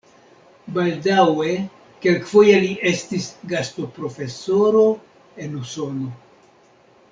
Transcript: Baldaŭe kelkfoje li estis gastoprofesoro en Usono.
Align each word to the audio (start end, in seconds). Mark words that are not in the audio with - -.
Baldaŭe 0.77 1.49
kelkfoje 2.05 2.55
li 2.65 2.71
estis 2.93 3.29
gastoprofesoro 3.53 4.87
en 5.47 5.57
Usono. 5.63 6.11